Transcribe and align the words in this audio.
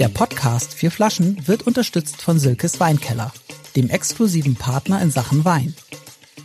Der 0.00 0.08
Podcast 0.08 0.72
Vier 0.72 0.90
Flaschen 0.90 1.46
wird 1.46 1.66
unterstützt 1.66 2.22
von 2.22 2.38
Silkes 2.38 2.80
Weinkeller, 2.80 3.34
dem 3.76 3.90
exklusiven 3.90 4.54
Partner 4.54 5.02
in 5.02 5.10
Sachen 5.10 5.44
Wein. 5.44 5.74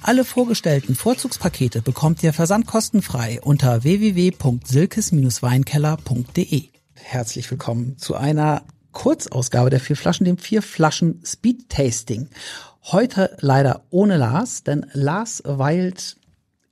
Alle 0.01 0.25
vorgestellten 0.25 0.93
Vorzugspakete 0.93 1.81
bekommt 1.81 2.21
ihr 2.21 2.33
versandkostenfrei 2.33 3.39
unter 3.41 3.85
www.silkes-weinkeller.de. 3.85 6.63
Herzlich 6.95 7.49
willkommen 7.49 7.97
zu 7.97 8.15
einer 8.15 8.63
Kurzausgabe 8.91 9.69
der 9.69 9.79
Vier 9.79 9.95
Flaschen, 9.95 10.25
dem 10.25 10.37
Vier 10.37 10.61
Flaschen 10.61 11.21
Speed 11.25 11.69
Tasting. 11.69 12.27
Heute 12.83 13.37
leider 13.39 13.85
ohne 13.89 14.17
Lars, 14.17 14.63
denn 14.63 14.85
Lars 14.91 15.41
weilt 15.45 16.17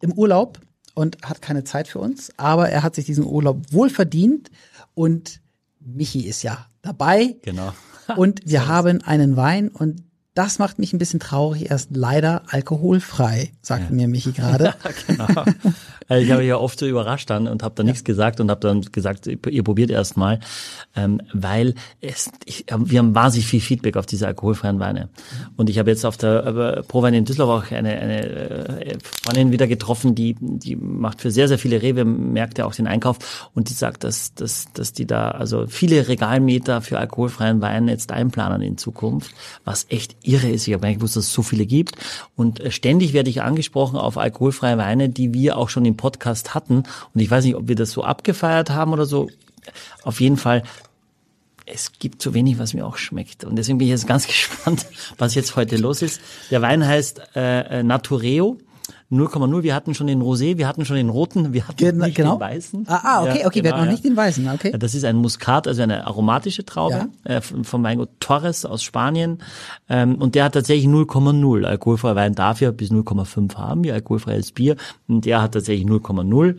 im 0.02 0.11
Urlaub 0.11 0.59
und 0.95 1.20
hat 1.23 1.41
keine 1.41 1.63
Zeit 1.63 1.88
für 1.88 2.00
uns, 2.00 2.34
aber 2.36 2.68
er 2.68 2.84
hat 2.84 2.95
sich 2.95 3.05
diesen 3.05 3.23
Urlaub 3.23 3.71
wohl 3.71 3.89
verdient 3.89 4.52
und 4.95 5.39
Michi 5.79 6.27
ist 6.27 6.43
ja 6.43 6.68
dabei. 6.83 7.37
Genau. 7.42 7.73
Und 8.15 8.42
wir 8.46 8.68
haben 8.68 9.01
einen 9.01 9.36
Wein 9.36 9.69
und 9.69 10.04
das 10.33 10.57
macht 10.57 10.79
mich 10.79 10.93
ein 10.93 10.97
bisschen 10.97 11.19
traurig. 11.19 11.69
Er 11.69 11.75
ist 11.75 11.89
leider 11.96 12.42
alkoholfrei, 12.47 13.51
sagte 13.61 13.89
ja. 13.89 13.96
mir 13.96 14.07
Michi 14.07 14.32
gerade. 14.32 14.73
genau. 15.07 15.28
Ich 16.09 16.32
habe 16.32 16.43
ja 16.43 16.57
oft 16.57 16.79
so 16.79 16.87
überrascht 16.87 17.29
dann 17.29 17.47
und 17.47 17.61
habe 17.61 17.75
da 17.75 17.83
ja. 17.83 17.87
nichts 17.87 18.04
gesagt 18.04 18.39
und 18.39 18.50
habe 18.50 18.59
dann 18.59 18.82
gesagt, 18.82 19.28
ihr 19.28 19.64
probiert 19.64 19.92
erst 19.92 20.18
mal, 20.18 20.39
ähm, 20.96 21.21
weil 21.33 21.75
es, 22.01 22.32
ich, 22.46 22.65
wir 22.75 23.00
haben 23.00 23.14
wahnsinnig 23.14 23.47
viel 23.47 23.61
Feedback 23.61 23.96
auf 23.96 24.06
diese 24.06 24.25
alkoholfreien 24.25 24.79
Weine. 24.79 25.09
Und 25.56 25.69
ich 25.69 25.78
habe 25.78 25.92
jetzt 25.92 26.06
auf 26.06 26.18
der 26.18 26.84
Prowein 26.87 27.14
in 27.14 27.25
Düsseldorf 27.25 27.65
auch 27.65 27.71
eine, 27.71 27.89
eine 27.89 28.25
äh, 28.25 28.97
Freundin 29.23 29.51
wieder 29.51 29.68
getroffen, 29.68 30.15
die, 30.15 30.36
die 30.39 30.75
macht 30.75 31.21
für 31.21 31.29
sehr, 31.29 31.47
sehr 31.47 31.59
viele 31.59 31.81
Rewe-Märkte 31.81 32.66
auch 32.66 32.73
den 32.73 32.88
Einkauf 32.88 33.50
und 33.53 33.70
die 33.70 33.73
sagt, 33.73 34.03
dass, 34.03 34.34
dass, 34.34 34.73
dass 34.73 34.94
die 34.94 35.06
da 35.06 35.31
also 35.31 35.67
viele 35.67 36.08
Regalmeter 36.08 36.81
für 36.81 36.97
alkoholfreien 36.97 37.61
Wein 37.61 37.88
jetzt 37.88 38.11
einplanen 38.11 38.61
in 38.61 38.78
Zukunft, 38.78 39.31
was 39.64 39.86
echt 39.89 40.16
irre 40.24 40.50
ist. 40.50 40.68
Ich 40.68 40.74
habe 40.74 40.82
gar 40.82 40.90
nicht 40.90 41.00
gewusst, 41.00 41.16
dass 41.16 41.26
es 41.26 41.34
so 41.34 41.44
viele 41.44 41.66
gibt. 41.66 41.96
Und 42.36 42.60
äh, 42.60 42.72
ständig 42.72 43.14
werde 43.14 43.30
ich 43.30 43.42
angesprochen 43.42 43.98
auf 43.98 44.18
alkoholfreie 44.18 44.78
Weine, 44.78 45.10
die 45.10 45.34
wir 45.34 45.58
auch 45.58 45.70
schon 45.70 45.86
im 45.86 45.98
Podcast 45.98 46.54
hatten. 46.54 46.84
Und 47.14 47.22
ich 47.22 47.30
weiß 47.30 47.46
nicht, 47.46 47.56
ob 47.56 47.68
wir 47.68 47.76
das 47.76 47.92
so 47.92 48.04
abgefeiert 48.04 48.70
haben 48.70 48.94
oder 48.94 49.06
so. 49.06 49.30
Auf 50.04 50.20
jeden 50.20 50.38
Fall 50.38 50.64
es 51.66 51.94
gibt 51.98 52.22
zu 52.22 52.34
wenig, 52.34 52.60
was 52.60 52.74
mir 52.74 52.86
auch 52.86 52.98
schmeckt. 52.98 53.46
Und 53.46 53.56
deswegen 53.56 53.78
bin 53.78 53.88
ich 53.88 53.92
jetzt 53.92 54.08
ganz 54.08 54.28
gespannt, 54.28 54.86
was 55.18 55.36
jetzt 55.36 55.56
heute 55.56 55.78
los 55.78 56.02
ist. 56.02 56.22
Der 56.52 56.62
Wein 56.62 56.86
heißt 56.86 57.22
äh, 57.36 57.80
äh 57.80 57.84
Natureo. 57.84 58.58
0,0. 59.14 59.64
Wir 59.64 59.75
hatten 59.75 59.94
schon 59.94 60.08
den 60.08 60.22
Rosé, 60.22 60.58
wir 60.58 60.67
hatten 60.67 60.86
schon 60.86 60.95
den 60.95 61.09
roten, 61.09 61.53
wir 61.53 61.67
hatten 61.67 61.78
genau. 61.78 62.06
nicht 62.06 62.17
den 62.17 62.39
weißen. 62.39 62.86
Ah, 62.88 63.02
ah 63.03 63.23
okay, 63.23 63.45
okay, 63.45 63.61
genau, 63.61 63.64
wir 63.64 63.73
hatten 63.73 63.86
noch 63.86 63.92
nicht 63.92 64.05
den 64.05 64.17
weißen, 64.17 64.50
okay. 64.50 64.73
Das 64.78 64.95
ist 64.95 65.05
ein 65.05 65.17
Muskat, 65.17 65.67
also 65.67 65.81
eine 65.81 66.05
aromatische 66.05 66.66
Traube 66.66 67.09
ja. 67.25 67.36
äh, 67.38 67.42
vom 67.42 67.83
Weingut 67.83 68.09
Torres 68.20 68.66
aus 68.66 68.83
Spanien. 68.83 69.39
Ähm, 69.89 70.16
und 70.16 70.36
der 70.36 70.45
hat 70.45 70.53
tatsächlich 70.53 70.88
0,0. 70.88 71.66
Alkoholfreier 71.66 72.16
Wein 72.16 72.36
darf 72.36 72.61
ja 72.61 72.72
bis 72.72 72.92
0,5 72.92 73.55
haben, 73.55 73.83
wie 73.83 73.92
alkoholfreies 73.92 74.52
Bier. 74.52 74.75
Und 75.08 75.25
der 75.25 75.42
hat 75.42 75.53
tatsächlich 75.53 75.88
0,0. 75.88 76.55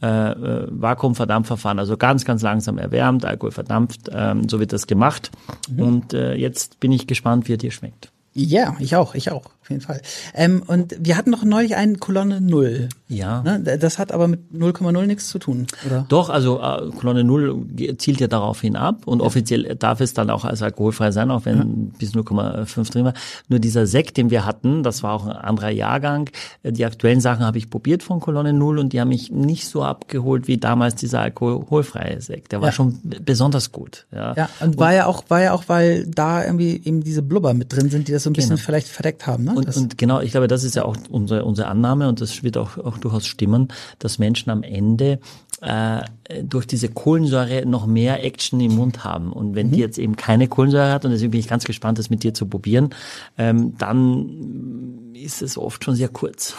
Äh, 0.00 0.06
äh, 0.06 0.68
Vakuumverdampfverfahren, 0.70 1.78
also 1.78 1.96
ganz, 1.96 2.24
ganz 2.24 2.42
langsam 2.42 2.78
erwärmt, 2.78 3.24
Alkohol 3.24 3.50
verdampft. 3.50 4.10
Ähm, 4.12 4.48
so 4.48 4.60
wird 4.60 4.72
das 4.72 4.86
gemacht. 4.86 5.30
Mhm. 5.68 5.82
Und 5.82 6.14
äh, 6.14 6.34
jetzt 6.34 6.80
bin 6.80 6.92
ich 6.92 7.06
gespannt, 7.06 7.48
wie 7.48 7.54
er 7.54 7.58
dir 7.58 7.70
schmeckt. 7.70 8.10
Ja, 8.34 8.76
ich 8.78 8.94
auch, 8.94 9.14
ich 9.14 9.32
auch 9.32 9.42
auf 9.68 9.70
jeden 9.70 9.82
Fall. 9.82 10.00
Ähm, 10.34 10.62
und 10.66 10.96
wir 10.98 11.16
hatten 11.16 11.30
noch 11.30 11.44
neulich 11.44 11.76
einen 11.76 12.00
Kolonne 12.00 12.40
Null. 12.40 12.88
Ja. 13.08 13.42
Ne? 13.42 13.78
Das 13.78 13.98
hat 13.98 14.12
aber 14.12 14.26
mit 14.26 14.50
0,0 14.54 15.06
nichts 15.06 15.28
zu 15.28 15.38
tun, 15.38 15.66
oder? 15.86 16.06
Doch, 16.08 16.30
also 16.30 16.60
äh, 16.60 16.90
Kolonne 16.98 17.22
Null 17.22 17.66
zielt 17.98 18.20
ja 18.20 18.28
darauf 18.28 18.62
hin 18.62 18.76
ab 18.76 19.06
und 19.06 19.20
ja. 19.20 19.26
offiziell 19.26 19.76
darf 19.76 20.00
es 20.00 20.14
dann 20.14 20.30
auch 20.30 20.44
als 20.44 20.62
alkoholfrei 20.62 21.10
sein, 21.10 21.30
auch 21.30 21.44
wenn 21.44 21.58
ja. 21.58 21.64
bis 21.98 22.14
0,5 22.14 22.92
drin 22.92 23.04
war. 23.04 23.14
Nur 23.48 23.58
dieser 23.58 23.86
Sekt, 23.86 24.16
den 24.16 24.30
wir 24.30 24.46
hatten, 24.46 24.82
das 24.82 25.02
war 25.02 25.12
auch 25.12 25.26
ein 25.26 25.32
anderer 25.32 25.70
Jahrgang. 25.70 26.30
Äh, 26.62 26.72
die 26.72 26.86
aktuellen 26.86 27.20
Sachen 27.20 27.44
habe 27.44 27.58
ich 27.58 27.68
probiert 27.68 28.02
von 28.02 28.20
Kolonne 28.20 28.54
Null 28.54 28.78
und 28.78 28.94
die 28.94 29.00
haben 29.00 29.08
mich 29.08 29.30
nicht 29.30 29.68
so 29.68 29.82
abgeholt 29.82 30.48
wie 30.48 30.56
damals 30.56 30.94
dieser 30.94 31.20
alkoholfreie 31.20 32.22
Sekt. 32.22 32.52
Der 32.52 32.62
war 32.62 32.68
ja. 32.68 32.72
schon 32.72 32.98
besonders 33.02 33.70
gut. 33.70 34.06
Ja, 34.12 34.32
ja 34.34 34.48
und, 34.60 34.68
und 34.68 34.78
war 34.78 34.94
ja 34.94 35.04
auch, 35.04 35.24
war 35.28 35.42
ja 35.42 35.52
auch, 35.52 35.64
weil 35.66 36.06
da 36.06 36.42
irgendwie 36.42 36.80
eben 36.84 37.02
diese 37.02 37.20
Blubber 37.20 37.52
mit 37.52 37.70
drin 37.70 37.90
sind, 37.90 38.08
die 38.08 38.12
das 38.12 38.22
so 38.22 38.30
ein 38.30 38.32
bisschen 38.32 38.56
genau. 38.56 38.62
vielleicht 38.64 38.88
verdeckt 38.88 39.26
haben. 39.26 39.44
Ne? 39.44 39.57
Und, 39.58 39.76
und, 39.76 39.98
genau, 39.98 40.20
ich 40.20 40.30
glaube, 40.30 40.48
das 40.48 40.64
ist 40.64 40.76
ja 40.76 40.84
auch 40.84 40.96
unsere, 41.10 41.44
unsere 41.44 41.68
Annahme 41.68 42.08
und 42.08 42.20
das 42.20 42.42
wird 42.42 42.56
auch, 42.56 42.78
auch 42.78 42.98
durchaus 42.98 43.26
stimmen, 43.26 43.68
dass 43.98 44.18
Menschen 44.18 44.50
am 44.50 44.62
Ende 44.62 45.18
äh, 45.60 46.00
durch 46.42 46.66
diese 46.66 46.88
Kohlensäure 46.88 47.66
noch 47.66 47.86
mehr 47.86 48.24
Action 48.24 48.60
im 48.60 48.76
Mund 48.76 49.04
haben. 49.04 49.32
Und 49.32 49.54
wenn 49.54 49.68
mhm. 49.68 49.72
die 49.72 49.80
jetzt 49.80 49.98
eben 49.98 50.16
keine 50.16 50.48
Kohlensäure 50.48 50.92
hat, 50.92 51.04
und 51.04 51.10
deswegen 51.10 51.32
bin 51.32 51.40
ich 51.40 51.48
ganz 51.48 51.64
gespannt, 51.64 51.98
das 51.98 52.10
mit 52.10 52.22
dir 52.22 52.34
zu 52.34 52.46
probieren, 52.46 52.90
ähm, 53.36 53.76
dann 53.78 55.12
ist 55.14 55.42
es 55.42 55.58
oft 55.58 55.84
schon 55.84 55.94
sehr 55.94 56.08
kurz. 56.08 56.54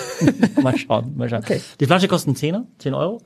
mal 0.62 0.76
schauen, 0.76 1.16
mal 1.16 1.28
schauen. 1.28 1.42
Okay. 1.42 1.60
Die 1.80 1.86
Flasche 1.86 2.08
kostet 2.08 2.36
10 2.36 2.66
10 2.78 2.94
Euro 2.94 3.22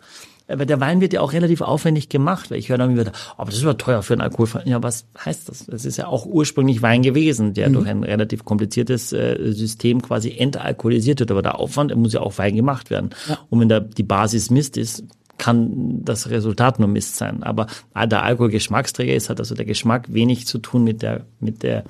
aber 0.49 0.65
der 0.65 0.81
Wein 0.81 1.01
wird 1.01 1.13
ja 1.13 1.21
auch 1.21 1.33
relativ 1.33 1.61
aufwendig 1.61 2.09
gemacht, 2.09 2.51
weil 2.51 2.59
ich 2.59 2.71
höre 2.71 2.79
dann 2.79 2.97
wieder, 2.99 3.13
aber 3.37 3.51
das 3.51 3.59
ist 3.59 3.65
aber 3.65 3.77
teuer 3.77 4.03
für 4.03 4.15
einen 4.15 4.23
Alkoholfrei. 4.23 4.63
Ja, 4.65 4.83
was 4.83 5.07
heißt 5.23 5.49
das? 5.49 5.67
Das 5.67 5.85
ist 5.85 5.99
ja 5.99 6.07
auch 6.07 6.25
ursprünglich 6.25 6.81
Wein 6.81 7.03
gewesen, 7.03 7.53
der 7.53 7.69
mhm. 7.69 7.73
durch 7.75 7.89
ein 7.89 8.03
relativ 8.03 8.45
kompliziertes 8.45 9.13
äh, 9.13 9.53
System 9.53 10.01
quasi 10.01 10.37
entalkoholisiert 10.37 11.21
wird. 11.21 11.31
Aber 11.31 11.43
der 11.43 11.59
Aufwand, 11.59 11.91
er 11.91 11.99
muss 11.99 12.15
ja 12.15 12.21
auch 12.21 12.39
Wein 12.39 12.57
gemacht 12.57 12.91
werden. 12.91 13.11
Ja. 13.29 13.39
Und 13.51 13.61
wenn 13.61 13.69
da 13.69 13.81
die 13.81 14.03
Basis 14.03 14.51
Mist 14.51 14.77
ist, 14.77 15.05
kann 15.37 16.03
das 16.05 16.31
Resultat 16.31 16.81
nur 16.81 16.89
Mist 16.89 17.17
sein. 17.17 17.43
Aber 17.43 17.69
der 17.95 18.25
Alkohol 18.25 18.51
Geschmacksträger 18.51 19.15
ist, 19.15 19.31
hat 19.31 19.39
also 19.39 19.55
der 19.55 19.67
Geschmack 19.67 20.13
wenig 20.13 20.47
zu 20.47 20.59
tun 20.59 20.83
mit 20.83 21.03
der, 21.03 21.27
mit 21.41 21.63
der, 21.63 21.85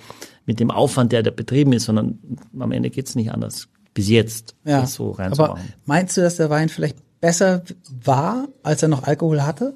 mit 0.44 0.60
dem 0.60 0.70
Aufwand, 0.70 1.12
der 1.12 1.22
da 1.22 1.30
betrieben 1.30 1.72
ist, 1.72 1.84
sondern 1.84 2.18
am 2.58 2.72
Ende 2.72 2.90
geht's 2.90 3.14
nicht 3.14 3.32
anders. 3.32 3.68
Bis 3.94 4.08
jetzt. 4.08 4.54
Ja. 4.64 4.86
So 4.86 5.12
reinzumachen. 5.12 5.52
Aber 5.52 5.60
meinst 5.86 6.16
du, 6.16 6.20
dass 6.20 6.36
der 6.36 6.50
Wein 6.50 6.68
vielleicht 6.68 6.96
besser 7.20 7.62
war, 8.04 8.48
als 8.62 8.82
er 8.82 8.88
noch 8.88 9.04
Alkohol 9.04 9.42
hatte? 9.42 9.74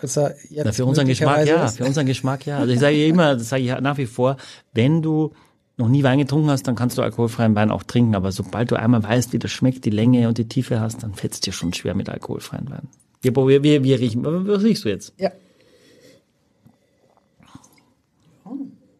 Als 0.00 0.16
er 0.16 0.34
jetzt 0.50 0.64
Na, 0.64 0.72
für 0.72 0.84
unseren 0.84 1.06
Geschmack 1.06 1.46
ja, 1.46 1.68
für 1.68 1.84
unseren 1.84 2.06
Geschmack 2.06 2.46
ja. 2.46 2.58
Also 2.58 2.72
ich 2.72 2.80
sage 2.80 3.06
immer, 3.06 3.36
das 3.36 3.48
sage 3.48 3.62
ich 3.62 3.80
nach 3.80 3.96
wie 3.96 4.06
vor, 4.06 4.36
wenn 4.72 5.02
du 5.02 5.32
noch 5.76 5.88
nie 5.88 6.02
Wein 6.02 6.18
getrunken 6.18 6.50
hast, 6.50 6.68
dann 6.68 6.76
kannst 6.76 6.98
du 6.98 7.02
alkoholfreien 7.02 7.54
Wein 7.54 7.70
auch 7.70 7.82
trinken. 7.82 8.14
Aber 8.14 8.30
sobald 8.32 8.70
du 8.70 8.76
einmal 8.76 9.02
weißt, 9.02 9.32
wie 9.32 9.38
das 9.38 9.50
schmeckt, 9.50 9.84
die 9.84 9.90
Länge 9.90 10.28
und 10.28 10.38
die 10.38 10.48
Tiefe 10.48 10.80
hast, 10.80 11.02
dann 11.02 11.14
fällt 11.14 11.34
es 11.34 11.40
dir 11.40 11.52
schon 11.52 11.72
schwer 11.72 11.94
mit 11.94 12.08
alkoholfreien 12.08 12.70
Wein. 12.70 12.88
Wir, 13.22 13.34
wir, 13.34 13.62
wir, 13.62 13.82
wir 13.82 13.98
riechen. 13.98 14.24
Was 14.24 14.62
riechst 14.62 14.84
du 14.84 14.88
jetzt? 14.88 15.14
Ja. 15.16 15.32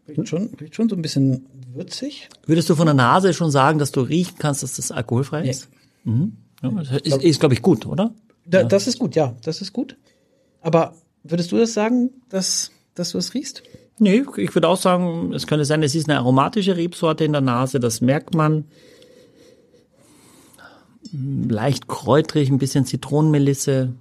Riecht 0.09 0.28
schon, 0.28 0.50
riecht 0.61 0.75
schon 0.75 0.88
so 0.88 0.97
ein 0.97 1.03
bisschen 1.03 1.47
würzig. 1.75 2.28
Würdest 2.47 2.69
du 2.71 2.75
von 2.75 2.87
der 2.87 2.94
Nase 2.94 3.32
schon 3.34 3.50
sagen, 3.50 3.78
dass 3.78 3.93
du 3.93 4.00
riechen 4.00 4.37
kannst, 4.38 4.62
dass 4.62 4.76
das 4.76 4.91
alkoholfrei 4.91 5.49
ist? 5.49 5.69
Ja. 6.05 6.12
Mhm. 6.12 6.37
Ja, 6.65 6.71
das 6.71 6.91
ist, 7.03 7.23
ist 7.23 7.41
glaube 7.41 7.55
ich, 7.55 7.63
gut, 7.63 7.87
oder? 7.87 8.13
Da, 8.47 8.61
ja. 8.61 8.65
Das 8.65 8.87
ist 8.87 8.99
gut, 8.99 9.15
ja, 9.15 9.35
das 9.43 9.61
ist 9.61 9.73
gut. 9.73 9.97
Aber 10.61 10.95
würdest 11.23 11.53
du 11.53 11.59
das 11.59 11.75
sagen, 11.75 12.11
dass, 12.29 12.71
dass 12.95 13.13
du 13.13 13.19
es 13.19 13.35
riechst? 13.35 13.63
Nee, 13.99 14.25
ich 14.37 14.55
würde 14.55 14.69
auch 14.69 14.77
sagen, 14.77 15.33
es 15.33 15.47
könnte 15.47 15.65
sein, 15.65 15.83
es 15.83 15.95
ist 15.95 16.09
eine 16.09 16.19
aromatische 16.19 16.77
Rebsorte 16.77 17.25
in 17.25 17.33
der 17.33 17.41
Nase, 17.41 17.81
das 17.81 18.01
merkt 18.01 18.35
man. 18.35 18.65
Leicht 21.13 21.87
kräutrig, 21.87 22.51
ein 22.51 22.59
bisschen 22.59 22.87
Zitronenmelisse. 22.87 23.95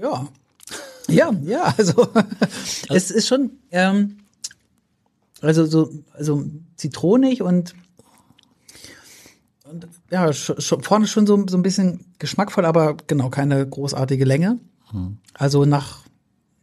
Ja. 0.00 1.19
Ja, 1.42 1.58
ja, 1.58 1.74
also 1.78 2.08
es 2.88 3.10
ist 3.10 3.28
schon, 3.28 3.50
ähm, 3.70 4.18
also 5.40 5.66
so, 5.66 5.90
also 6.12 6.44
zitronig 6.76 7.42
und, 7.42 7.74
und 9.64 9.88
ja, 10.10 10.32
schon, 10.32 10.82
vorne 10.82 11.06
schon 11.06 11.26
so, 11.26 11.46
so 11.48 11.56
ein 11.56 11.62
bisschen 11.62 12.06
geschmackvoll, 12.18 12.64
aber 12.64 12.96
genau 13.06 13.30
keine 13.30 13.66
großartige 13.66 14.24
Länge. 14.24 14.58
Hm. 14.90 15.18
Also 15.34 15.64
nach, 15.64 16.00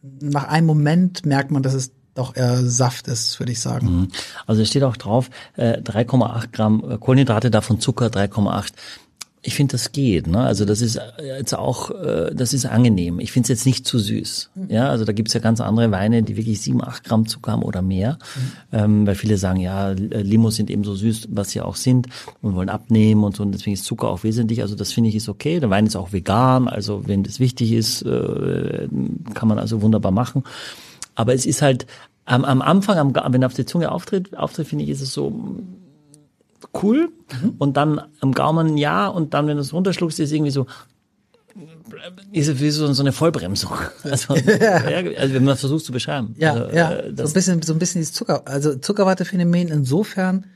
nach 0.02 0.48
einem 0.48 0.66
Moment 0.66 1.24
merkt 1.26 1.50
man, 1.50 1.62
dass 1.62 1.74
es 1.74 1.92
doch 2.14 2.36
eher 2.36 2.56
Saft 2.64 3.06
ist, 3.08 3.38
würde 3.38 3.52
ich 3.52 3.60
sagen. 3.60 3.86
Hm. 3.86 4.08
Also 4.46 4.62
es 4.62 4.68
steht 4.68 4.82
auch 4.82 4.96
drauf, 4.96 5.30
äh, 5.56 5.80
3,8 5.80 6.52
Gramm 6.52 7.00
Kohlenhydrate, 7.00 7.50
davon 7.50 7.80
Zucker 7.80 8.06
3,8. 8.06 8.72
Ich 9.48 9.54
finde, 9.54 9.72
das 9.72 9.92
geht. 9.92 10.26
Ne? 10.26 10.40
Also 10.40 10.64
das 10.64 10.80
ist 10.80 11.00
jetzt 11.20 11.54
auch, 11.56 11.90
äh, 11.90 12.34
das 12.34 12.52
ist 12.52 12.66
angenehm. 12.66 13.18
Ich 13.18 13.32
finde 13.32 13.46
es 13.46 13.48
jetzt 13.48 13.66
nicht 13.66 13.86
zu 13.86 13.98
süß. 13.98 14.50
Mhm. 14.54 14.70
Ja, 14.70 14.90
also 14.90 15.04
da 15.04 15.12
gibt's 15.12 15.32
ja 15.32 15.40
ganz 15.40 15.60
andere 15.60 15.90
Weine, 15.90 16.22
die 16.22 16.36
wirklich 16.36 16.60
sieben, 16.60 16.84
acht 16.84 17.02
Gramm 17.04 17.26
Zucker 17.26 17.52
haben 17.52 17.62
oder 17.62 17.82
mehr. 17.82 18.18
Mhm. 18.70 18.78
Ähm, 18.78 19.06
weil 19.06 19.14
viele 19.14 19.38
sagen, 19.38 19.58
ja, 19.58 19.88
Limos 19.90 20.56
sind 20.56 20.70
eben 20.70 20.84
so 20.84 20.94
süß, 20.94 21.28
was 21.30 21.50
sie 21.50 21.62
auch 21.62 21.76
sind 21.76 22.06
und 22.42 22.54
wollen 22.54 22.68
abnehmen 22.68 23.24
und 23.24 23.34
so. 23.34 23.42
Und 23.42 23.52
deswegen 23.52 23.74
ist 23.74 23.84
Zucker 23.84 24.08
auch 24.08 24.22
wesentlich. 24.22 24.60
Also 24.62 24.76
das 24.76 24.92
finde 24.92 25.08
ich 25.08 25.16
ist 25.16 25.28
okay. 25.28 25.58
Der 25.60 25.70
Wein 25.70 25.86
ist 25.86 25.96
auch 25.96 26.12
vegan. 26.12 26.68
Also 26.68 27.08
wenn 27.08 27.22
das 27.22 27.40
wichtig 27.40 27.72
ist, 27.72 28.02
äh, 28.02 28.86
kann 29.34 29.48
man 29.48 29.58
also 29.58 29.82
wunderbar 29.82 30.12
machen. 30.12 30.44
Aber 31.14 31.34
es 31.34 31.46
ist 31.46 31.62
halt 31.62 31.86
Am, 32.30 32.44
am 32.44 32.60
Anfang, 32.60 32.98
am, 32.98 33.32
wenn 33.32 33.42
er 33.42 33.46
auf 33.46 33.54
die 33.54 33.64
Zunge 33.64 33.90
auftritt, 33.90 34.36
auftritt 34.36 34.68
finde 34.68 34.84
ich, 34.84 34.90
ist 34.90 35.00
es 35.00 35.14
so 35.14 35.32
cool. 36.82 37.10
Und 37.58 37.76
dann 37.76 38.00
am 38.20 38.32
Gaumen 38.32 38.76
ja. 38.76 39.06
Und 39.08 39.34
dann, 39.34 39.46
wenn 39.46 39.56
du 39.56 39.62
es 39.62 39.72
runterschluckst, 39.72 40.18
ist 40.20 40.26
es 40.26 40.32
irgendwie 40.32 40.50
so, 40.50 40.66
ist 42.32 42.48
es 42.48 42.60
wie 42.60 42.70
so, 42.70 42.92
so 42.92 43.02
eine 43.02 43.12
Vollbremsung. 43.12 43.72
Also, 44.04 44.34
ja, 44.36 44.74
also 44.74 45.34
wenn 45.34 45.44
man 45.44 45.52
das 45.52 45.60
versucht 45.60 45.84
zu 45.84 45.92
beschreiben. 45.92 46.34
Ja, 46.38 46.52
also, 46.54 46.76
ja. 46.76 46.92
äh, 46.92 47.12
so 47.16 47.24
ein 47.24 47.32
bisschen, 47.32 47.62
so 47.62 47.72
ein 47.72 47.78
bisschen 47.78 48.00
dieses 48.00 48.14
Zucker, 48.14 48.42
also 48.46 48.76
Zuckerwattephänomen 48.76 49.68
insofern, 49.68 50.46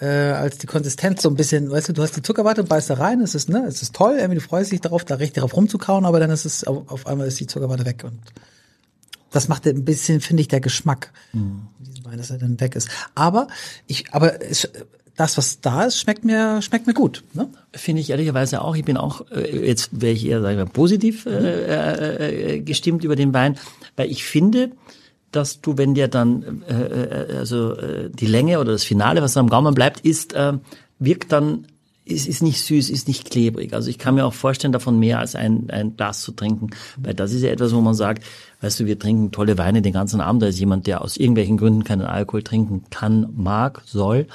äh, 0.00 0.06
als 0.06 0.58
die 0.58 0.66
Konsistenz 0.66 1.22
so 1.22 1.28
ein 1.28 1.36
bisschen, 1.36 1.70
weißt 1.70 1.88
du, 1.90 1.92
du 1.92 2.02
hast 2.02 2.16
die 2.16 2.22
Zuckerwatte, 2.22 2.64
beißt 2.64 2.90
da 2.90 2.94
rein, 2.94 3.20
es 3.20 3.34
ist, 3.34 3.48
ne, 3.48 3.64
es 3.66 3.82
ist 3.82 3.94
toll, 3.94 4.16
irgendwie 4.16 4.36
du 4.36 4.40
freust 4.40 4.72
dich 4.72 4.80
darauf, 4.80 5.04
da 5.04 5.16
richtig 5.16 5.40
drauf 5.42 5.56
rumzukauen, 5.56 6.04
aber 6.04 6.20
dann 6.20 6.30
ist 6.30 6.44
es, 6.44 6.64
auf, 6.64 6.90
auf 6.90 7.06
einmal 7.06 7.26
ist 7.26 7.38
die 7.40 7.46
Zuckerwatte 7.46 7.84
weg 7.84 8.02
und 8.04 8.18
das 9.30 9.48
macht 9.48 9.66
ein 9.66 9.84
bisschen, 9.84 10.20
finde 10.20 10.42
ich, 10.42 10.48
der 10.48 10.60
Geschmack, 10.60 11.12
Mhm. 11.32 11.62
dass 12.16 12.30
er 12.30 12.38
dann 12.38 12.60
weg 12.60 12.76
ist. 12.76 12.88
Aber 13.14 13.46
ich, 13.86 14.12
aber 14.12 14.42
es, 14.42 14.68
das, 15.16 15.36
was 15.36 15.60
da 15.60 15.84
ist, 15.84 16.00
schmeckt 16.00 16.24
mir, 16.24 16.62
schmeckt 16.62 16.86
mir 16.86 16.94
gut, 16.94 17.22
ne? 17.34 17.48
Finde 17.72 18.00
ich 18.00 18.10
ehrlicherweise 18.10 18.62
auch. 18.62 18.74
Ich 18.76 18.84
bin 18.84 18.96
auch, 18.96 19.30
äh, 19.30 19.66
jetzt 19.66 20.00
wäre 20.00 20.12
ich 20.12 20.26
eher 20.26 20.40
sagen 20.40 20.56
wir, 20.56 20.66
positiv 20.66 21.26
äh, 21.26 21.30
äh, 21.30 22.54
äh, 22.56 22.60
gestimmt 22.60 23.04
über 23.04 23.16
den 23.16 23.34
Wein, 23.34 23.58
weil 23.96 24.10
ich 24.10 24.24
finde, 24.24 24.70
dass 25.30 25.60
du, 25.60 25.78
wenn 25.78 25.94
dir 25.94 26.08
dann 26.08 26.62
äh, 26.68 26.74
äh, 26.74 27.36
also 27.38 27.74
äh, 27.74 28.10
die 28.10 28.26
Länge 28.26 28.60
oder 28.60 28.72
das 28.72 28.84
Finale, 28.84 29.22
was 29.22 29.36
am 29.36 29.48
Gaumen 29.48 29.74
bleibt, 29.74 30.00
ist, 30.00 30.34
äh, 30.34 30.54
wirkt 30.98 31.32
dann 31.32 31.66
ist, 32.04 32.26
ist 32.26 32.42
nicht 32.42 32.60
süß, 32.60 32.90
ist 32.90 33.06
nicht 33.06 33.30
klebrig. 33.30 33.74
Also 33.74 33.88
ich 33.88 33.98
kann 33.98 34.16
mir 34.16 34.26
auch 34.26 34.34
vorstellen, 34.34 34.72
davon 34.72 34.98
mehr 34.98 35.20
als 35.20 35.36
ein, 35.36 35.70
ein 35.70 35.96
Glas 35.96 36.22
zu 36.22 36.32
trinken. 36.32 36.70
Weil 36.98 37.14
das 37.14 37.32
ist 37.32 37.42
ja 37.42 37.50
etwas, 37.50 37.72
wo 37.72 37.80
man 37.80 37.94
sagt, 37.94 38.24
weißt 38.60 38.80
du, 38.80 38.86
wir 38.86 38.98
trinken 38.98 39.30
tolle 39.30 39.56
Weine 39.56 39.82
den 39.82 39.92
ganzen 39.92 40.20
Abend. 40.20 40.42
Da 40.42 40.48
ist 40.48 40.58
jemand, 40.58 40.88
der 40.88 41.02
aus 41.02 41.16
irgendwelchen 41.16 41.58
Gründen 41.58 41.84
keinen 41.84 42.02
Alkohol 42.02 42.42
trinken 42.42 42.84
kann, 42.90 43.28
mag, 43.36 43.82
soll, 43.86 44.26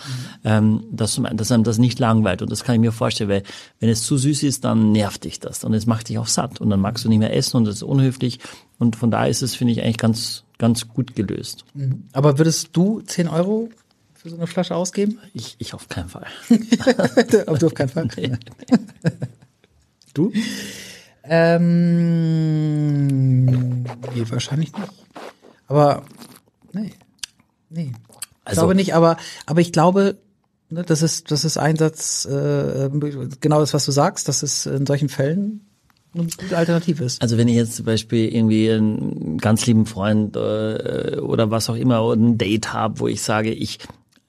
ähm, 0.46 0.86
dass, 0.92 1.22
dass 1.34 1.52
einem 1.52 1.66
das 1.66 1.78
nicht 1.78 2.00
langweilt. 2.00 2.42
Und 2.42 2.52
das 2.52 2.64
kann 2.64 2.76
ich 2.76 2.82
mir 2.82 2.94
vorstellen, 2.94 3.30
weil 3.30 3.44
wenn 3.80 3.90
es 3.90 4.04
zu 4.04 4.18
süß 4.18 4.44
ist, 4.44 4.64
dann 4.64 4.94
nervt 4.94 5.26
dich 5.26 5.42
das. 5.42 5.66
Und 5.66 5.74
es 5.74 5.86
macht 5.86 6.08
dich 6.08 6.18
auch 6.20 6.28
satt. 6.28 6.62
Und 6.62 6.70
dann 6.70 6.80
magst 6.80 7.04
du 7.04 7.10
nicht 7.10 7.20
mehr 7.20 7.36
essen 7.36 7.58
und 7.58 7.66
das 7.66 7.76
ist 7.76 7.84
unhöflich. 7.84 8.40
Und 8.80 8.96
von 8.96 9.12
daher 9.12 9.30
ist 9.30 9.42
es, 9.42 9.56
finde 9.56 9.74
ich, 9.74 9.84
eigentlich 9.84 9.98
ganz, 9.98 10.44
ganz 10.58 10.88
gut 10.88 11.16
gelöst. 11.16 11.66
Aber 12.14 12.38
würdest 12.38 12.70
du 12.74 13.02
10 13.02 13.28
Euro 13.28 13.70
für 14.28 14.32
so 14.32 14.38
eine 14.38 14.48
Flasche 14.48 14.76
ausgeben? 14.76 15.20
Ich, 15.34 15.56
ich 15.58 15.74
auf 15.74 15.88
keinen 15.88 16.10
Fall. 16.10 16.28
Aber 17.48 17.58
du 17.58 17.68
auf 17.68 17.74
keinen 17.74 17.90
Fall. 17.90 18.08
Du? 20.14 20.32
Ähm, 22.48 23.46
nee, 23.84 24.24
wahrscheinlich 24.30 24.72
nicht. 24.74 24.90
Aber, 25.68 26.04
nee, 26.74 26.92
nee. 27.70 27.92
Ich 27.92 27.96
Also- 28.46 28.62
glaube 28.62 28.76
nicht, 28.76 28.96
aber, 28.96 29.18
aber 29.46 29.62
ich 29.62 29.72
glaube, 29.74 30.18
ne, 30.70 30.84
das 30.84 31.02
ist, 31.04 31.30
das 31.32 31.44
ist 31.46 31.58
Einsatz, 31.58 32.26
äh, 32.26 32.90
genau 33.42 33.60
das, 33.60 33.74
was 33.74 33.86
du 33.86 33.92
sagst, 33.92 34.28
dass 34.28 34.42
es 34.42 34.66
in 34.66 34.86
solchen 34.88 35.10
Fällen 35.10 35.68
eine 36.16 36.24
gute 36.24 36.58
Alternative 36.58 37.04
ist. 37.04 37.22
Also 37.22 37.38
wenn 37.38 37.48
ich 37.50 37.56
jetzt 37.56 37.76
zum 37.76 37.86
Beispiel 37.86 38.34
irgendwie 38.34 38.72
einen 38.72 39.38
ganz 39.38 39.66
lieben 39.68 39.86
Freund 39.86 40.36
äh, 40.38 41.20
oder 41.22 41.52
was 41.52 41.70
auch 41.70 41.76
immer 41.76 42.04
oder 42.04 42.20
ein 42.22 42.38
Date 42.38 42.72
habe, 42.74 43.00
wo 43.02 43.08
ich 43.08 43.22
sage, 43.22 43.52
ich 43.54 43.80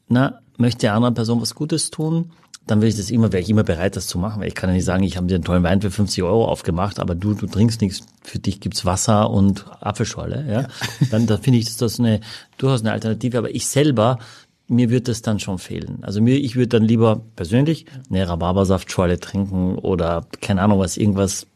na, 0.08 0.40
möchte 0.56 0.80
der 0.80 0.94
anderen 0.94 1.14
Person 1.14 1.40
was 1.40 1.54
Gutes 1.54 1.90
tun, 1.90 2.32
dann 2.66 2.82
will 2.82 2.88
ich 2.88 2.96
das 2.96 3.10
immer, 3.10 3.32
wäre 3.32 3.42
ich 3.42 3.48
immer 3.48 3.62
bereit, 3.62 3.96
das 3.96 4.06
zu 4.06 4.18
machen. 4.18 4.40
Weil 4.40 4.48
ich 4.48 4.54
kann 4.54 4.68
ja 4.68 4.74
nicht 4.74 4.84
sagen, 4.84 5.02
ich 5.02 5.16
habe 5.16 5.26
dir 5.26 5.36
einen 5.36 5.44
tollen 5.44 5.62
Wein 5.62 5.80
für 5.80 5.90
50 5.90 6.22
Euro 6.22 6.46
aufgemacht, 6.46 6.98
aber 7.00 7.14
du, 7.14 7.32
du 7.32 7.46
trinkst 7.46 7.80
nichts, 7.80 8.06
für 8.22 8.38
dich 8.38 8.60
gibt's 8.60 8.84
Wasser 8.84 9.30
und 9.30 9.64
Apfelschorle, 9.80 10.44
ja. 10.50 10.68
Dann, 11.10 11.26
dann 11.26 11.40
finde 11.40 11.58
ich, 11.58 11.66
ist 11.66 11.80
das 11.80 11.98
eine 11.98 12.20
durchaus 12.58 12.80
eine 12.80 12.92
Alternative. 12.92 13.38
Aber 13.38 13.54
ich 13.54 13.66
selber, 13.66 14.18
mir 14.66 14.90
wird 14.90 15.08
das 15.08 15.22
dann 15.22 15.40
schon 15.40 15.58
fehlen. 15.58 15.98
Also 16.02 16.20
mir, 16.20 16.36
ich 16.36 16.56
würde 16.56 16.68
dann 16.68 16.84
lieber 16.84 17.22
persönlich 17.36 17.86
eine 18.10 18.28
Rhabarbersaftschorle 18.28 19.18
trinken 19.18 19.76
oder 19.76 20.26
keine 20.42 20.60
Ahnung 20.60 20.78
was, 20.78 20.98
irgendwas 20.98 21.46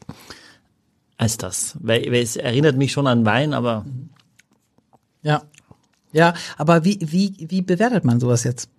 als 1.17 1.37
das. 1.37 1.77
Weil, 1.79 2.05
weil 2.07 2.23
es 2.23 2.35
erinnert 2.37 2.75
mich 2.75 2.91
schon 2.91 3.05
an 3.05 3.23
Wein, 3.23 3.53
aber 3.53 3.85
Ja. 5.21 5.43
Ja, 6.13 6.33
aber 6.57 6.85
wie, 6.85 6.99
wie, 7.01 7.33
wie 7.49 7.61
bewertet 7.61 8.05
man 8.05 8.19
sowas 8.19 8.43
jetzt? 8.43 8.69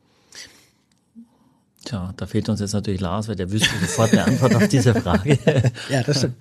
tja, 1.84 2.14
da 2.16 2.26
fehlt 2.26 2.48
uns 2.48 2.60
jetzt 2.60 2.72
natürlich 2.72 3.00
Lars, 3.00 3.28
weil 3.28 3.36
der 3.36 3.50
wüsste 3.52 3.68
sofort 3.80 4.12
eine 4.12 4.24
Antwort 4.24 4.54
auf 4.54 4.68
diese 4.68 4.94
Frage. 4.94 5.38
Ja, 5.90 6.02
das 6.02 6.18
stimmt. 6.18 6.36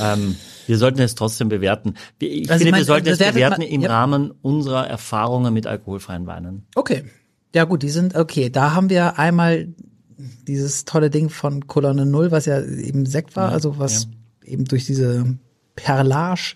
ähm, 0.00 0.36
wir 0.66 0.76
sollten 0.78 1.00
es 1.00 1.14
trotzdem 1.14 1.48
bewerten. 1.48 1.94
Ich 2.18 2.50
Also 2.50 2.52
ich 2.52 2.58
finde, 2.58 2.70
meine, 2.72 2.80
wir 2.82 2.84
sollten 2.84 3.08
es 3.08 3.18
bewerten 3.18 3.62
man- 3.62 3.68
im 3.70 3.80
ja. 3.80 3.88
Rahmen 3.88 4.32
unserer 4.42 4.86
Erfahrungen 4.86 5.54
mit 5.54 5.66
alkoholfreien 5.66 6.26
Weinen. 6.26 6.66
Okay. 6.74 7.04
Ja 7.54 7.64
gut, 7.64 7.82
die 7.82 7.88
sind, 7.90 8.16
okay, 8.16 8.50
da 8.50 8.74
haben 8.74 8.88
wir 8.90 9.18
einmal 9.18 9.68
dieses 10.46 10.84
tolle 10.84 11.10
Ding 11.10 11.28
von 11.30 11.66
Kolonne 11.66 12.06
Null, 12.06 12.30
was 12.30 12.46
ja 12.46 12.62
eben 12.62 13.06
Sekt 13.06 13.34
war, 13.34 13.50
also 13.50 13.78
was 13.78 14.08
eben 14.44 14.64
durch 14.66 14.84
diese 14.86 15.36
Perlage 15.74 16.54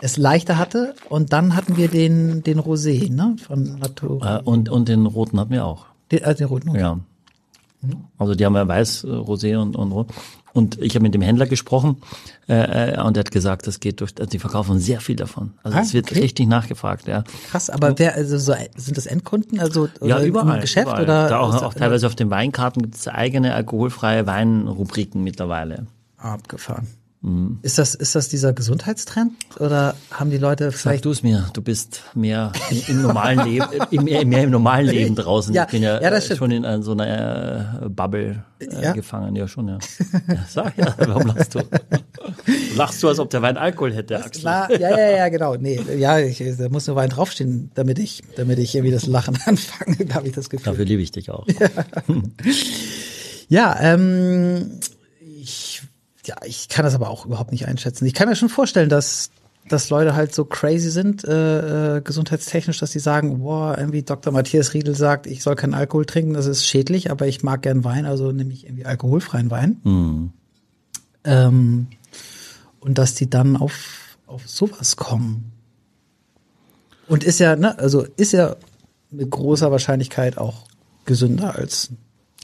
es 0.00 0.16
leichter 0.16 0.58
hatte. 0.58 0.94
Und 1.08 1.32
dann 1.32 1.54
hatten 1.56 1.76
wir 1.76 1.88
den, 1.88 2.42
den 2.42 2.60
Rosé, 2.60 3.10
ne, 3.12 3.36
von 3.44 3.78
Natur. 3.78 4.22
Äh, 4.24 4.42
und, 4.42 4.68
und 4.68 4.88
den 4.88 5.06
roten 5.06 5.38
hatten 5.40 5.52
wir 5.52 5.64
auch. 5.64 5.86
Den, 6.10 6.22
äh, 6.22 6.34
den 6.34 6.46
roten. 6.46 6.74
Ja. 6.74 6.98
Also 8.18 8.34
die 8.34 8.44
haben 8.46 8.54
ja 8.54 8.66
weiß, 8.66 9.04
äh, 9.04 9.08
Rosé 9.08 9.56
und, 9.58 9.76
und 9.76 9.92
rot. 9.92 10.08
Und 10.54 10.80
ich 10.80 10.94
habe 10.94 11.02
mit 11.02 11.14
dem 11.14 11.20
Händler 11.22 11.46
gesprochen 11.46 11.96
äh, 12.48 12.92
äh, 12.94 13.00
und 13.02 13.16
er 13.16 13.20
hat 13.20 13.32
gesagt, 13.32 13.66
das 13.66 13.80
geht 13.80 14.00
durch, 14.00 14.12
also 14.18 14.30
die 14.30 14.38
verkaufen 14.38 14.78
sehr 14.78 15.00
viel 15.00 15.16
davon. 15.16 15.52
Also 15.64 15.76
Ah, 15.78 15.80
es 15.80 15.92
wird 15.94 16.10
okay. 16.12 16.20
richtig 16.20 16.46
nachgefragt, 16.46 17.08
ja. 17.08 17.24
Krass, 17.50 17.70
aber 17.70 17.98
wer, 17.98 18.14
also 18.14 18.38
so, 18.38 18.54
sind 18.76 18.96
das 18.96 19.06
Endkunden, 19.06 19.58
also 19.58 19.88
Ja, 20.00 20.22
überall. 20.22 20.54
im 20.54 20.60
Geschäft 20.60 20.86
überall. 20.86 21.02
oder? 21.02 21.28
da 21.28 21.40
auch, 21.40 21.60
auch 21.60 21.74
teilweise 21.74 22.06
auf 22.06 22.14
den 22.14 22.30
Weinkarten 22.30 22.82
gibt 22.82 22.94
es 22.94 23.08
eigene 23.08 23.52
alkoholfreie 23.54 24.26
Weinrubriken 24.28 25.24
mittlerweile. 25.24 25.86
abgefahren. 26.18 26.86
Mhm. 27.24 27.58
Ist 27.62 27.78
das, 27.78 27.94
ist 27.94 28.14
das 28.14 28.28
dieser 28.28 28.52
Gesundheitstrend 28.52 29.32
oder 29.58 29.94
haben 30.10 30.30
die 30.30 30.36
Leute 30.36 30.70
Sag 30.70 30.78
vielleicht 30.78 31.06
du 31.06 31.10
es 31.10 31.22
mir, 31.22 31.48
du 31.54 31.62
bist 31.62 32.02
mehr 32.14 32.52
im, 32.86 33.00
normalen 33.00 33.48
Leben, 33.48 33.66
im, 33.90 34.04
mehr, 34.04 34.26
mehr 34.26 34.42
im 34.42 34.50
normalen 34.50 34.88
Leben 34.88 35.14
draußen. 35.14 35.54
Ja, 35.54 35.64
ich 35.64 35.70
bin 35.70 35.82
ja, 35.82 36.02
ja, 36.02 36.10
das 36.10 36.28
äh, 36.28 36.36
schon 36.36 36.50
in 36.50 36.64
äh, 36.64 36.82
so 36.82 36.92
einer 36.92 37.80
äh, 37.82 37.88
Bubble 37.88 38.44
äh, 38.60 38.82
Ja. 38.82 38.92
gefangen, 38.92 39.34
ja 39.36 39.48
schon, 39.48 39.68
ja. 39.68 39.78
ja. 40.28 40.44
Sag 40.46 40.76
ja, 40.76 40.94
warum 40.98 41.28
lachst 41.28 41.54
du? 41.54 41.60
Lachst 42.76 43.02
du, 43.02 43.08
als 43.08 43.18
ob 43.18 43.30
der 43.30 43.40
Wein 43.40 43.56
Alkohol 43.56 43.94
hätte, 43.94 44.22
Axel? 44.22 44.42
Na, 44.44 44.70
ja, 44.70 44.90
ja, 44.90 45.10
ja, 45.16 45.28
genau. 45.28 45.56
Nee, 45.56 45.80
ja, 45.96 46.18
ich, 46.18 46.42
da 46.58 46.68
muss 46.68 46.86
nur 46.86 46.96
Wein 46.96 47.08
draufstehen, 47.08 47.70
damit 47.74 47.98
ich, 47.98 48.22
damit 48.36 48.58
ich 48.58 48.74
irgendwie 48.74 48.92
das 48.92 49.06
Lachen 49.06 49.38
anfange, 49.46 49.96
habe 50.12 50.26
ich 50.26 50.34
das 50.34 50.50
Gefühl. 50.50 50.66
Dafür 50.66 50.84
liebe 50.84 51.00
ich 51.00 51.12
dich 51.12 51.30
auch. 51.30 51.46
Ja, 53.48 53.76
ähm, 53.80 54.80
ich, 54.82 54.93
ja, 56.26 56.36
ich 56.44 56.68
kann 56.68 56.84
das 56.84 56.94
aber 56.94 57.10
auch 57.10 57.26
überhaupt 57.26 57.52
nicht 57.52 57.66
einschätzen. 57.66 58.06
Ich 58.06 58.14
kann 58.14 58.28
mir 58.28 58.36
schon 58.36 58.48
vorstellen, 58.48 58.88
dass, 58.88 59.30
dass 59.68 59.90
Leute 59.90 60.14
halt 60.14 60.34
so 60.34 60.44
crazy 60.44 60.90
sind, 60.90 61.24
äh, 61.24 61.96
äh, 61.96 62.00
gesundheitstechnisch, 62.00 62.78
dass 62.78 62.92
sie 62.92 62.98
sagen, 62.98 63.40
boah, 63.40 63.76
irgendwie 63.78 64.02
Dr. 64.02 64.32
Matthias 64.32 64.74
Riedel 64.74 64.94
sagt, 64.94 65.26
ich 65.26 65.42
soll 65.42 65.56
keinen 65.56 65.74
Alkohol 65.74 66.06
trinken, 66.06 66.34
das 66.34 66.46
ist 66.46 66.66
schädlich, 66.66 67.10
aber 67.10 67.26
ich 67.26 67.42
mag 67.42 67.62
gern 67.62 67.84
Wein, 67.84 68.06
also 68.06 68.32
nehme 68.32 68.52
ich 68.52 68.64
irgendwie 68.64 68.86
alkoholfreien 68.86 69.50
Wein. 69.50 69.80
Ähm, 71.24 71.86
und 72.80 72.98
dass 72.98 73.14
die 73.14 73.30
dann 73.30 73.56
auf, 73.56 74.18
auf 74.26 74.48
sowas 74.48 74.96
kommen. 74.96 75.52
Und 77.06 77.24
ist 77.24 77.38
ja, 77.38 77.56
ne, 77.56 77.78
also 77.78 78.06
ist 78.16 78.32
ja 78.32 78.56
mit 79.10 79.30
großer 79.30 79.70
Wahrscheinlichkeit 79.70 80.38
auch 80.38 80.66
gesünder 81.04 81.54
als 81.56 81.90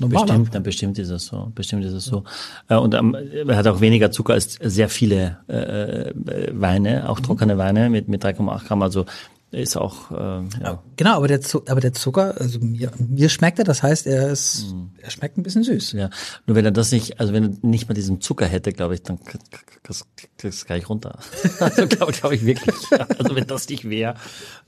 Bestimmt, 0.08 0.54
dann 0.54 0.62
bestimmt 0.62 0.98
ist 0.98 1.10
es 1.10 1.26
so. 1.26 1.50
Bestimmt 1.54 1.84
ist 1.84 1.92
es 1.92 2.04
so. 2.04 2.24
Äh, 2.68 2.76
Und 2.76 2.94
ähm, 2.94 3.14
er 3.46 3.56
hat 3.56 3.66
auch 3.66 3.80
weniger 3.80 4.10
Zucker 4.10 4.34
als 4.34 4.58
sehr 4.62 4.88
viele 4.88 5.38
äh, 5.48 6.10
äh, 6.10 6.12
Weine, 6.52 7.08
auch 7.08 7.20
trockene 7.20 7.58
Weine 7.58 7.90
mit, 7.90 8.08
mit 8.08 8.24
3,8 8.24 8.66
Gramm. 8.66 8.82
Also 8.82 9.06
ist 9.52 9.76
auch, 9.76 10.12
äh, 10.12 10.42
ja. 10.62 10.82
Genau, 10.96 11.16
aber 11.16 11.26
der, 11.26 11.40
Zu 11.40 11.64
aber 11.66 11.80
der 11.80 11.92
Zucker, 11.92 12.34
also 12.38 12.60
mir, 12.60 12.92
mir 12.98 13.28
schmeckt 13.28 13.58
er, 13.58 13.64
das 13.64 13.82
heißt, 13.82 14.06
er 14.06 14.30
ist, 14.30 14.66
er 15.02 15.10
schmeckt 15.10 15.38
ein 15.38 15.42
bisschen 15.42 15.64
süß. 15.64 15.92
ja. 15.92 16.08
Nur 16.46 16.56
wenn 16.56 16.64
er 16.64 16.70
das 16.70 16.92
nicht, 16.92 17.18
also 17.18 17.32
wenn 17.32 17.44
er 17.44 17.50
nicht 17.62 17.88
mal 17.88 17.94
diesen 17.94 18.20
Zucker 18.20 18.46
hätte, 18.46 18.72
glaube 18.72 18.94
ich, 18.94 19.02
dann 19.02 19.18
kriegst 19.24 20.06
du 20.62 20.68
gar 20.68 20.76
nicht 20.76 20.88
runter. 20.88 21.18
Also 21.58 21.86
glaube 21.88 22.12
glaub 22.12 22.32
ich 22.32 22.46
wirklich. 22.46 22.76
Ja. 22.92 23.06
Also 23.18 23.34
wenn 23.34 23.46
das 23.46 23.68
nicht 23.68 23.88
wäre. 23.90 24.14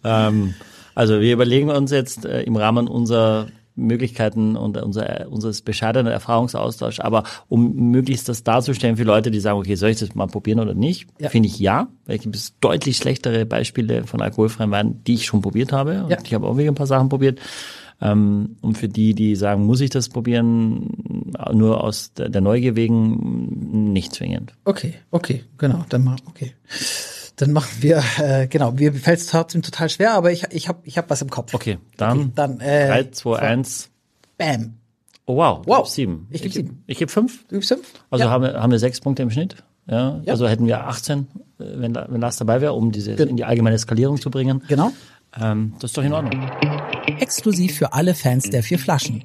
Ähm, 0.02 0.54
also 0.94 1.20
wir 1.20 1.32
überlegen 1.32 1.70
uns 1.70 1.90
jetzt 1.90 2.24
äh, 2.24 2.42
im 2.42 2.56
Rahmen 2.56 2.88
unserer 2.88 3.46
Möglichkeiten 3.74 4.56
und 4.56 4.76
unser, 4.76 5.28
unseres 5.30 5.62
bescheidenen 5.62 6.12
Erfahrungsaustausch, 6.12 7.00
aber 7.00 7.24
um 7.48 7.74
möglichst 7.90 8.28
das 8.28 8.44
darzustellen 8.44 8.96
für 8.96 9.04
Leute, 9.04 9.30
die 9.30 9.40
sagen, 9.40 9.58
okay, 9.58 9.74
soll 9.76 9.90
ich 9.90 9.98
das 9.98 10.14
mal 10.14 10.26
probieren 10.26 10.60
oder 10.60 10.74
nicht, 10.74 11.08
Ja. 11.18 11.28
finde 11.28 11.48
ich 11.48 11.58
ja, 11.58 11.88
weil 12.06 12.16
es 12.16 12.22
gibt 12.22 12.64
deutlich 12.64 12.96
schlechtere 12.96 13.46
Beispiele 13.46 14.04
von 14.06 14.20
alkoholfreien 14.20 14.70
Weinen, 14.70 15.02
die 15.04 15.14
ich 15.14 15.26
schon 15.26 15.42
probiert 15.42 15.72
habe. 15.72 16.04
Und 16.04 16.10
Ja. 16.10 16.18
ich 16.24 16.34
habe 16.34 16.46
auch 16.46 16.56
wieder 16.58 16.70
ein 16.70 16.74
paar 16.74 16.86
Sachen 16.86 17.08
probiert. 17.08 17.40
Ähm, 18.00 18.56
und 18.62 18.76
für 18.78 18.88
die, 18.88 19.14
die 19.14 19.36
sagen, 19.36 19.64
muss 19.64 19.80
ich 19.80 19.90
das 19.90 20.08
probieren, 20.08 21.32
nur 21.52 21.84
aus 21.84 22.12
der, 22.14 22.28
der 22.28 22.40
Neugier 22.40 22.74
wegen, 22.74 23.92
nicht 23.92 24.12
zwingend. 24.14 24.54
Okay, 24.64 24.94
okay, 25.12 25.44
genau, 25.56 25.84
dann 25.88 26.02
mal, 26.04 26.16
okay. 26.28 26.52
Dann 27.36 27.52
machen 27.52 27.70
wir, 27.80 28.02
äh, 28.18 28.46
genau, 28.46 28.72
mir 28.72 28.92
fällt 28.92 29.20
es 29.20 29.26
trotzdem 29.26 29.62
total 29.62 29.88
schwer, 29.88 30.12
aber 30.14 30.32
ich, 30.32 30.44
ich 30.50 30.68
habe 30.68 30.80
ich 30.84 30.98
hab 30.98 31.08
was 31.10 31.22
im 31.22 31.30
Kopf. 31.30 31.54
Okay, 31.54 31.78
dann, 31.96 32.18
Okay, 32.18 32.30
dann, 32.34 32.60
äh, 32.60 32.88
3, 32.88 33.04
2, 33.10 33.38
1. 33.38 33.90
Bam. 34.38 34.74
Oh 35.24 35.36
wow, 35.36 35.62
Wow. 35.66 35.88
sieben. 35.88 36.26
Ich 36.30 36.42
geb 36.42 36.50
geb- 36.50 36.54
sieben. 36.54 36.82
Ich 36.86 36.98
gebe 36.98 37.10
fünf. 37.10 37.44
Du 37.48 37.54
gibst 37.54 37.68
fünf? 37.68 37.86
Also 38.10 38.24
ja. 38.24 38.30
haben, 38.30 38.42
wir, 38.42 38.54
haben 38.60 38.70
wir 38.72 38.78
sechs 38.78 39.00
Punkte 39.00 39.22
im 39.22 39.30
Schnitt. 39.30 39.56
Ja, 39.86 40.20
Ja. 40.24 40.32
also 40.32 40.46
hätten 40.48 40.66
wir 40.66 40.86
18, 40.86 41.20
äh, 41.20 41.24
wenn, 41.58 41.94
wenn 41.94 42.20
Lars 42.20 42.36
dabei 42.36 42.60
wäre, 42.60 42.72
um 42.74 42.92
diese 42.92 43.12
in 43.12 43.36
die 43.36 43.44
allgemeine 43.44 43.78
Skalierung 43.78 44.20
zu 44.20 44.30
bringen. 44.30 44.62
Genau. 44.68 44.92
Ähm, 45.40 45.72
das 45.80 45.90
ist 45.92 45.96
doch 45.96 46.02
in 46.04 46.12
Ordnung. 46.12 46.50
Exklusiv 47.18 47.76
für 47.78 47.92
alle 47.94 48.14
Fans 48.14 48.50
der 48.50 48.62
vier 48.62 48.78
Flaschen. 48.78 49.24